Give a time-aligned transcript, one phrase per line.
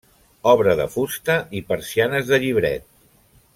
[0.51, 2.91] Obra de fusta i persianes de llibret.